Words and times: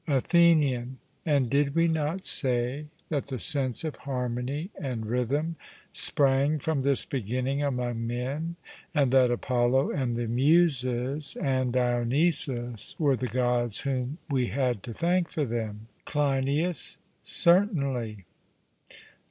ATHENIAN: 0.07 0.97
And 1.27 1.47
did 1.47 1.75
we 1.75 1.87
not 1.87 2.25
say 2.25 2.87
that 3.09 3.27
the 3.27 3.37
sense 3.37 3.83
of 3.83 3.97
harmony 3.97 4.71
and 4.75 5.05
rhythm 5.05 5.57
sprang 5.93 6.57
from 6.57 6.81
this 6.81 7.05
beginning 7.05 7.61
among 7.61 8.07
men, 8.07 8.55
and 8.95 9.11
that 9.11 9.29
Apollo 9.29 9.91
and 9.91 10.15
the 10.15 10.25
Muses 10.27 11.35
and 11.39 11.73
Dionysus 11.73 12.95
were 12.97 13.15
the 13.15 13.27
Gods 13.27 13.81
whom 13.81 14.17
we 14.27 14.47
had 14.47 14.81
to 14.81 14.93
thank 14.95 15.29
for 15.29 15.45
them? 15.45 15.85
CLEINIAS: 16.07 16.97
Certainly. 17.21 18.25